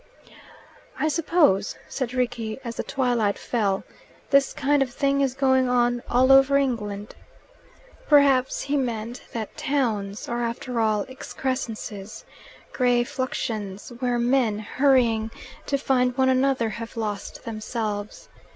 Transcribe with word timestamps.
"I 0.99 1.09
suppose," 1.09 1.77
said 1.87 2.11
Rickie 2.11 2.59
as 2.63 2.77
the 2.77 2.81
twilight 2.81 3.37
fell, 3.37 3.83
"this 4.31 4.51
kind 4.51 4.81
of 4.81 4.91
thing 4.91 5.21
is 5.21 5.35
going 5.35 5.69
on 5.69 6.01
all 6.09 6.31
over 6.31 6.57
England." 6.57 7.13
Perhaps 8.07 8.61
he 8.63 8.77
meant 8.77 9.21
that 9.33 9.55
towns 9.55 10.27
are 10.27 10.41
after 10.43 10.79
all 10.79 11.03
excrescences, 11.05 12.23
grey 12.73 13.03
fluxions, 13.03 13.89
where 14.01 14.17
men, 14.17 14.57
hurrying 14.57 15.29
to 15.67 15.77
find 15.77 16.17
one 16.17 16.29
another, 16.29 16.69
have 16.69 16.97
lost 16.97 17.43
themselves. 17.45 18.27